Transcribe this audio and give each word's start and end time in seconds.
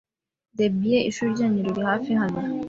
Debbie, 0.57 1.05
ishuri 1.09 1.29
ryanyu 1.35 1.61
riri 1.65 1.81
hafi 1.89 2.11
hano? 2.21 2.39